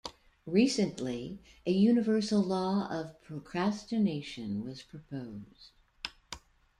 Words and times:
Recently, 0.47 1.37
a 1.63 1.69
Universal 1.71 2.41
Law 2.41 2.87
of 2.89 3.21
Procrastination 3.21 4.63
was 4.65 4.81
proposed. 4.81 5.73